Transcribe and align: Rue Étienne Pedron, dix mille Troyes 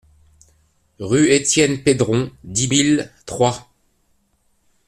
Rue 0.97 1.29
Étienne 1.29 1.83
Pedron, 1.83 2.31
dix 2.43 2.67
mille 2.67 3.11
Troyes 3.27 3.67